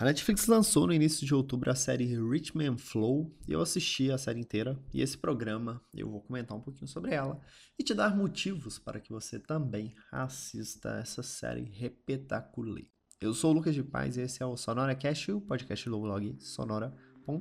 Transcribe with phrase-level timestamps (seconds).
[0.00, 4.16] A Netflix lançou no início de outubro a série Rich Man Flow eu assisti a
[4.16, 4.82] série inteira.
[4.94, 7.38] E esse programa eu vou comentar um pouquinho sobre ela
[7.78, 12.86] e te dar motivos para que você também assista essa série repetaculê.
[13.20, 16.00] Eu sou o Lucas de Paz e esse é o Sonora Cast, o podcast do
[16.00, 17.36] blog sonora.us.br.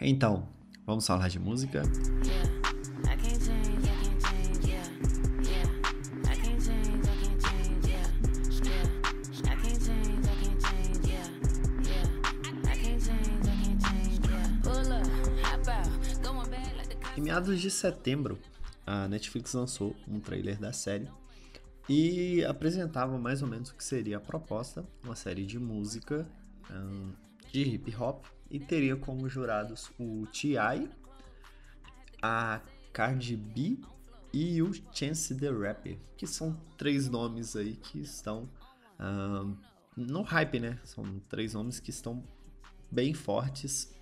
[0.00, 0.48] Então,
[0.86, 1.82] vamos falar de música?
[2.24, 2.53] Yeah.
[17.24, 18.38] Meados de setembro,
[18.86, 21.08] a Netflix lançou um trailer da série
[21.88, 26.28] e apresentava mais ou menos o que seria a proposta, uma série de música
[26.70, 27.12] um,
[27.50, 30.90] de hip hop e teria como jurados o T.I.,
[32.20, 32.60] a
[32.92, 33.80] Cardi B
[34.30, 38.50] e o Chance the Rapper, que são três nomes aí que estão
[39.00, 39.56] um,
[39.96, 40.78] no hype, né?
[40.84, 42.22] São três nomes que estão
[42.90, 43.94] bem fortes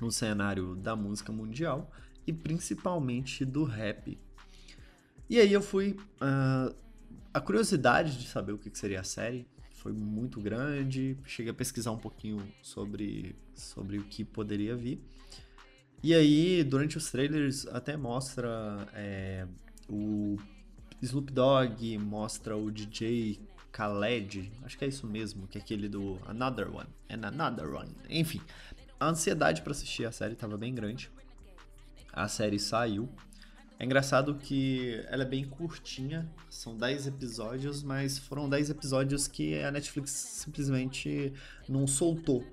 [0.00, 1.90] no cenário da música mundial
[2.28, 4.18] e principalmente do rap.
[5.30, 5.96] E aí eu fui.
[6.20, 6.74] Uh,
[7.32, 11.16] a curiosidade de saber o que seria a série foi muito grande.
[11.24, 15.00] Cheguei a pesquisar um pouquinho sobre, sobre o que poderia vir.
[16.02, 19.46] E aí, durante os trailers, até mostra é,
[19.88, 20.36] o
[21.00, 23.40] Snoop Dogg, mostra o DJ
[23.72, 27.90] Khaled, acho que é isso mesmo, que é aquele do Another One, and Another One.
[28.08, 28.40] Enfim,
[29.00, 31.10] a ansiedade para assistir a série estava bem grande
[32.18, 33.08] a série saiu.
[33.78, 39.56] É engraçado que ela é bem curtinha, são 10 episódios, mas foram 10 episódios que
[39.62, 41.32] a Netflix simplesmente
[41.68, 42.44] não soltou.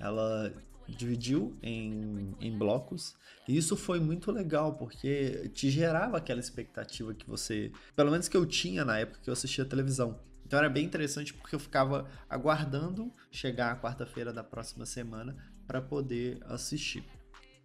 [0.00, 0.52] Ela
[0.88, 3.14] dividiu em, em blocos,
[3.46, 8.36] e isso foi muito legal, porque te gerava aquela expectativa que você, pelo menos que
[8.36, 10.18] eu tinha na época que eu assistia televisão.
[10.44, 15.80] Então era bem interessante porque eu ficava aguardando chegar a quarta-feira da próxima semana para
[15.80, 17.04] poder assistir.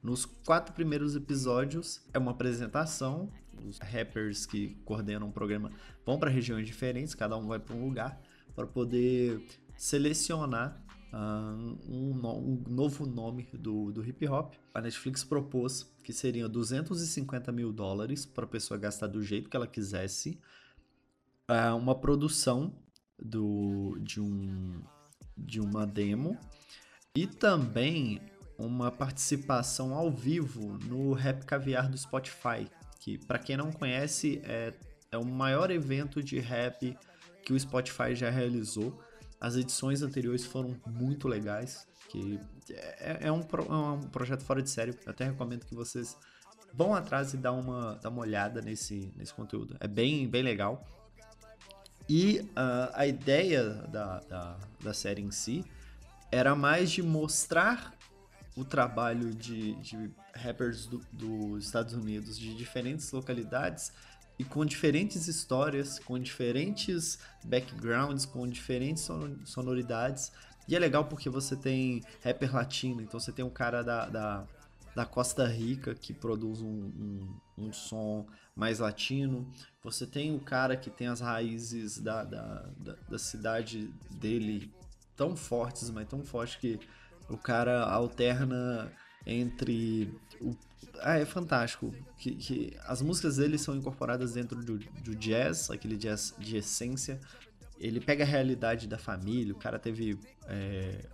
[0.02, 3.30] Nos quatro primeiros episódios é uma apresentação.
[3.66, 5.72] Os rappers que coordenam o programa
[6.06, 8.22] vão para regiões diferentes, cada um vai para um lugar
[8.56, 9.46] para poder
[9.76, 10.82] selecionar
[11.14, 14.54] uh, um, um, novo nome do, do hip hop.
[14.74, 19.56] A Netflix propôs que seriam 250 mil dólares para a pessoa gastar do jeito que
[19.56, 20.40] ela quisesse.
[21.50, 22.74] Uh, uma produção
[23.18, 24.82] do, de, um,
[25.38, 26.38] de uma demo
[27.16, 28.22] e também
[28.60, 34.74] uma participação ao vivo no Rap Caviar do Spotify, que para quem não conhece é,
[35.12, 36.96] é o maior evento de rap
[37.44, 39.02] que o Spotify já realizou.
[39.40, 42.38] As edições anteriores foram muito legais, que
[42.70, 44.92] é, é, um, é um projeto fora de série.
[45.06, 46.18] Eu até recomendo que vocês
[46.74, 49.78] vão atrás e dá uma, dá uma olhada nesse, nesse conteúdo.
[49.80, 50.86] É bem, bem legal.
[52.10, 55.64] E uh, a ideia da, da, da série em si
[56.32, 57.98] era mais de mostrar
[58.60, 63.94] o trabalho de, de rappers do, dos Estados Unidos de diferentes localidades
[64.38, 69.08] e com diferentes histórias, com diferentes backgrounds, com diferentes
[69.46, 70.32] sonoridades.
[70.68, 74.48] E é legal porque você tem rapper latino, então você tem um cara da, da,
[74.94, 79.50] da Costa Rica que produz um, um, um, som mais latino,
[79.82, 84.70] você tem o cara que tem as raízes da, da, da, da cidade dele
[85.16, 86.80] tão fortes, mas tão fortes que
[87.30, 88.92] o cara alterna
[89.26, 90.14] entre.
[90.42, 90.56] O...
[91.02, 91.94] Ah, é fantástico.
[92.18, 97.20] Que, que as músicas dele são incorporadas dentro do, do jazz, aquele jazz de essência.
[97.80, 100.20] Ele pega a realidade da família, o cara teve.
[100.48, 101.06] É...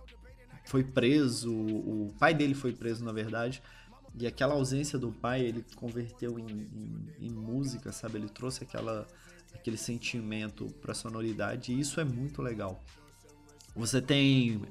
[0.64, 3.62] foi preso, o pai dele foi preso, na verdade.
[4.18, 8.16] E aquela ausência do pai ele converteu em, em, em música, sabe?
[8.16, 9.06] Ele trouxe aquela,
[9.54, 12.82] aquele sentimento para sonoridade e isso é muito legal.
[13.76, 14.62] Você tem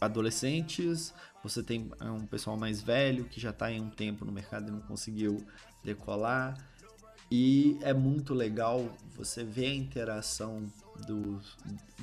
[0.00, 4.32] adolescentes, você tem é, um pessoal mais velho que já está em um tempo no
[4.32, 5.44] mercado e não conseguiu
[5.82, 6.56] decolar.
[7.30, 10.66] E é muito legal você ver a interação
[11.06, 11.56] dos,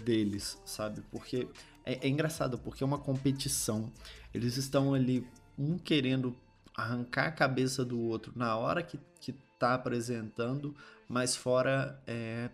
[0.04, 1.02] deles, sabe?
[1.12, 1.48] Porque
[1.86, 3.92] é, é engraçado, porque é uma competição.
[4.34, 5.26] Eles estão ali,
[5.58, 6.36] um querendo
[6.76, 10.76] arrancar a cabeça do outro na hora que, que tá apresentando,
[11.08, 12.50] mas fora é,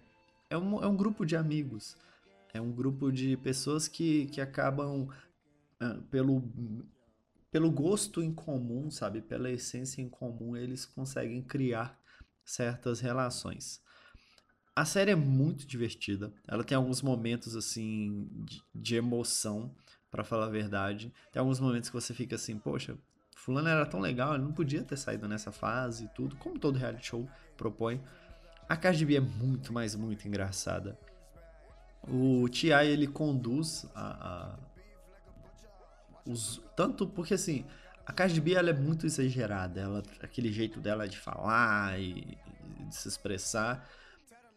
[0.50, 1.96] é, um, é um grupo de amigos.
[2.54, 5.08] É um grupo de pessoas que, que acabam
[6.10, 6.44] pelo,
[7.52, 9.22] pelo gosto em comum, sabe?
[9.22, 12.00] Pela essência em comum, eles conseguem criar
[12.44, 13.82] certas relações.
[14.76, 16.34] A série é muito divertida.
[16.48, 19.76] Ela tem alguns momentos assim de, de emoção,
[20.12, 21.14] para falar a verdade.
[21.32, 22.98] Tem alguns momentos que você fica assim, poxa,
[23.36, 26.78] fulano era tão legal, ele não podia ter saído nessa fase e tudo, como todo
[26.78, 28.02] reality show propõe.
[28.68, 30.98] A Cardi B é muito, mas muito engraçada.
[32.08, 32.88] O T.I.
[32.88, 34.60] ele conduz a, a
[36.32, 37.66] os, tanto porque assim,
[38.06, 42.38] a Cardi B ela é muito exagerada, ela, aquele jeito dela de falar e,
[42.80, 43.88] e de se expressar.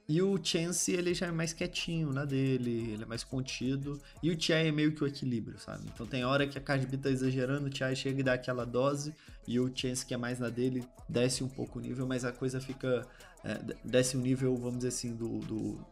[0.08, 4.00] E o Chance, ele já é mais quietinho na dele, ele é mais contido.
[4.22, 4.68] E o T.I.
[4.68, 5.84] é meio que o equilíbrio, sabe?
[5.94, 7.94] Então tem hora que a Cardi B tá exagerando, o T.I.
[7.94, 9.14] chega e dá aquela dose,
[9.46, 12.32] e o Chance, que é mais na dele, desce um pouco o nível, mas a
[12.32, 13.06] coisa fica...
[13.44, 15.38] É, desce o nível, vamos dizer assim, do...
[15.40, 15.86] do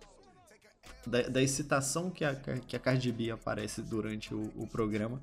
[1.07, 5.21] da, da, excitação que a, que a Cardi B aparece durante o, o programa.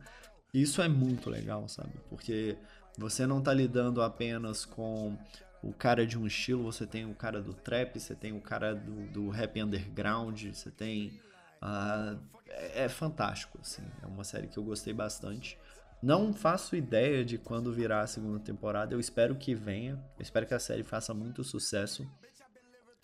[0.54, 1.94] Isso é muito legal, sabe?
[2.10, 2.58] Porque
[2.98, 5.18] você não tá lidando apenas com
[5.62, 8.74] o cara de um estilo, você tem o cara do trap, você tem o cara
[8.74, 11.20] do, do rap underground, você tem.
[11.62, 13.84] Uh, é, é, fantástico, assim.
[14.02, 15.58] É uma série que eu gostei bastante.
[16.02, 18.94] Não faço ideia de quando virá a segunda temporada.
[18.94, 19.94] Eu espero que venha.
[20.18, 22.08] Eu espero que a série faça muito sucesso.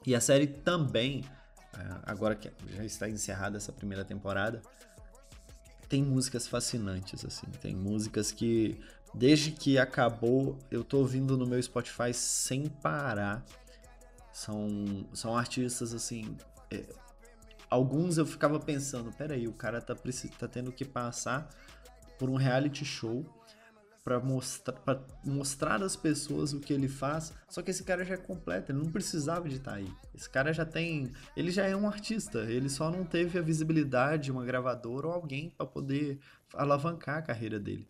[0.06, 1.25] E a série também,
[1.74, 4.62] ah, agora que já está encerrada essa primeira temporada,
[5.88, 7.47] tem músicas fascinantes, assim.
[7.62, 8.80] Tem músicas que
[9.13, 13.45] Desde que acabou, eu tô ouvindo no meu Spotify sem parar.
[14.31, 16.35] São, são artistas assim.
[16.71, 16.83] É,
[17.69, 19.95] alguns eu ficava pensando, peraí, o cara tá,
[20.39, 21.47] tá tendo que passar
[22.18, 23.24] por um reality show
[24.03, 24.81] para mostrar,
[25.23, 27.33] mostrar às pessoas o que ele faz.
[27.50, 29.91] Só que esse cara já é completo, ele não precisava de estar tá aí.
[30.13, 31.11] Esse cara já tem.
[31.35, 35.50] Ele já é um artista, ele só não teve a visibilidade, uma gravadora ou alguém
[35.50, 36.19] para poder
[36.53, 37.88] alavancar a carreira dele.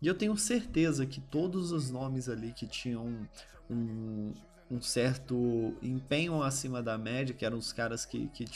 [0.00, 3.28] E eu tenho certeza que todos os nomes ali que tinham
[3.68, 4.32] um,
[4.70, 8.46] um certo empenho acima da média, que eram os caras que, que,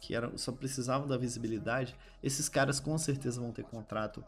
[0.00, 4.24] que eram, só precisavam da visibilidade, esses caras com certeza vão ter contrato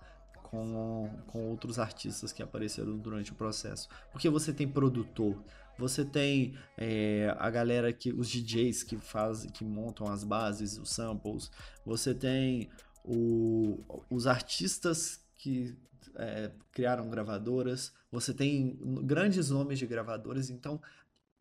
[0.65, 3.89] com, com outros artistas que apareceram durante o processo.
[4.11, 5.43] Porque você tem produtor,
[5.79, 8.13] você tem é, a galera que.
[8.13, 11.51] os DJs que fazem, que montam as bases, os samples,
[11.85, 12.71] você tem
[13.05, 15.77] o, os artistas que
[16.17, 20.81] é, criaram gravadoras, você tem grandes nomes de gravadoras, então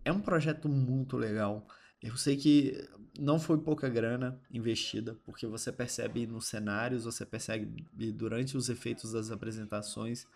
[0.03, 1.65] é um projeto muito legal.
[2.05, 2.87] Eu sei que
[3.17, 9.11] não foi pouca grana investida, porque você percebe nos cenários, você percebe durante os efeitos
[9.11, 10.27] das apresentações,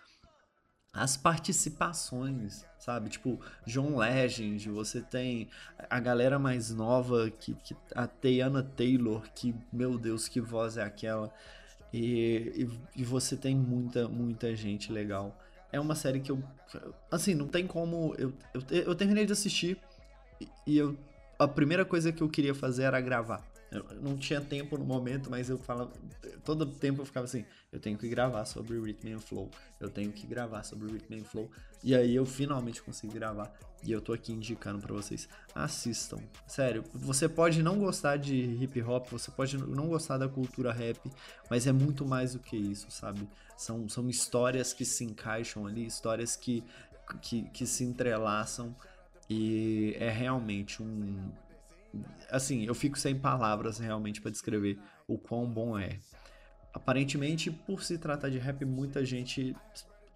[0.91, 3.11] as participações, sabe?
[3.11, 5.47] Tipo, John Legend, você tem
[5.87, 10.81] a galera mais nova, que, que a Teyana Taylor, que, meu Deus, que voz é
[10.81, 11.31] aquela?
[11.93, 15.39] E, e, e, você tem muita, muita gente legal.
[15.71, 16.43] É uma série que eu.
[17.11, 18.15] Assim, não tem como.
[18.17, 19.77] Eu, eu, eu terminei de assistir
[20.65, 20.97] e eu,
[21.39, 23.41] a primeira coisa que eu queria fazer era gravar.
[23.71, 25.91] Eu não tinha tempo no momento, mas eu falava.
[26.43, 29.49] Todo tempo eu ficava assim: eu tenho que gravar sobre Rhythm and Flow.
[29.79, 31.49] Eu tenho que gravar sobre Rhythm and Flow.
[31.83, 33.53] E aí eu finalmente consegui gravar.
[33.83, 35.29] E eu tô aqui indicando para vocês.
[35.53, 36.17] Assistam.
[36.47, 40.99] Sério, você pode não gostar de hip hop, você pode não gostar da cultura rap,
[41.49, 43.29] mas é muito mais do que isso, sabe?
[43.55, 46.63] São, são histórias que se encaixam ali, histórias que,
[47.21, 48.75] que, que se entrelaçam.
[49.29, 51.31] E é realmente um,
[52.29, 55.99] assim, eu fico sem palavras realmente para descrever o quão bom é.
[56.73, 59.55] Aparentemente, por se tratar de rap, muita gente,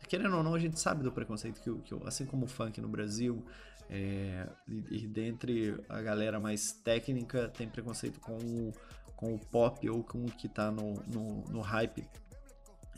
[0.07, 2.88] querendo ou não, a gente sabe do preconceito que, que assim como o funk no
[2.88, 3.44] Brasil,
[3.89, 8.71] é, e, e dentre a galera mais técnica, tem preconceito com o,
[9.15, 12.07] com o pop ou com o que tá no, no, no hype,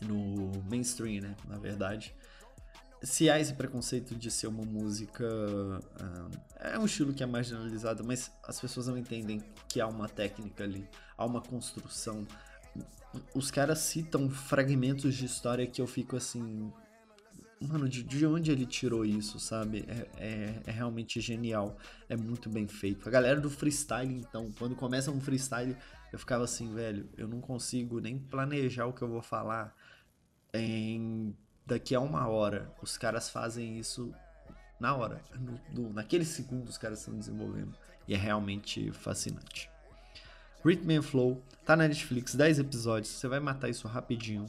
[0.01, 2.13] no mainstream, né, na verdade
[3.01, 5.23] se há esse preconceito de ser uma música.
[5.25, 10.07] Uh, é um estilo que é marginalizado, mas as pessoas não entendem que há uma
[10.07, 10.87] técnica ali,
[11.17, 12.25] há uma construção.
[13.33, 16.71] Os caras citam fragmentos de história que eu fico assim.
[17.61, 19.85] Mano, de, de onde ele tirou isso, sabe?
[19.87, 21.77] É, é, é, realmente genial.
[22.09, 23.07] É muito bem feito.
[23.07, 25.75] A galera do freestyle, então, quando começa um freestyle,
[26.11, 29.73] eu ficava assim, velho, eu não consigo nem planejar o que eu vou falar
[30.53, 31.35] em
[31.65, 34.13] daqui a uma hora os caras fazem isso
[34.79, 35.21] na hora.
[35.33, 37.75] No, no, naquele segundo os caras estão desenvolvendo.
[38.07, 39.69] E é realmente fascinante.
[40.63, 43.13] Rhythm and Flow tá na Netflix, 10 episódios.
[43.13, 44.45] Você vai matar isso rapidinho.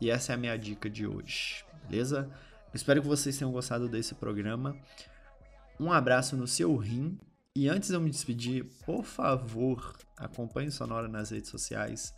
[0.00, 2.30] E essa é a minha dica de hoje, beleza?
[2.72, 4.76] espero que vocês tenham gostado desse programa.
[5.80, 7.18] Um abraço no seu rim.
[7.56, 12.14] E antes de eu me despedir, por favor, acompanhe Sonora nas redes sociais.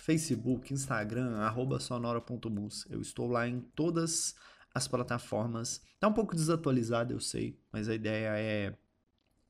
[0.00, 2.86] Facebook, Instagram, arroba sonora.mus.
[2.90, 4.34] Eu estou lá em todas
[4.74, 5.80] as plataformas.
[6.00, 8.74] Tá um pouco desatualizado, eu sei, mas a ideia é,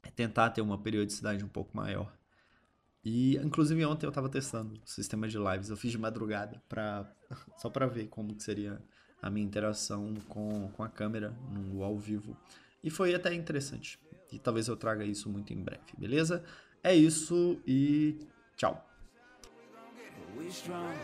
[0.03, 2.13] é tentar ter uma periodicidade um pouco maior.
[3.05, 7.11] E inclusive ontem eu estava testando o sistema de lives, eu fiz de madrugada pra,
[7.59, 8.81] só para ver como que seria
[9.21, 12.37] a minha interação com, com a câmera no ao vivo.
[12.83, 13.99] E foi até interessante.
[14.31, 16.45] E talvez eu traga isso muito em breve, beleza?
[16.83, 18.94] É isso e tchau.
[20.55, 20.95] Strong.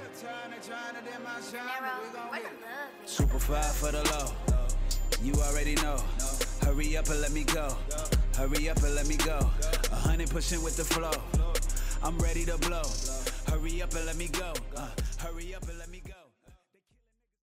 [3.04, 4.32] Super five for the low.
[5.24, 5.96] You already know.
[6.62, 7.76] Hurry up and let me go.
[8.36, 9.50] Hurry up and let me go.
[9.90, 11.10] A hundred pushing with the flow.
[12.00, 12.84] I'm ready to blow.
[13.48, 14.52] Hurry up and let me go.
[14.76, 14.88] Uh,
[15.18, 15.99] hurry up and let me go.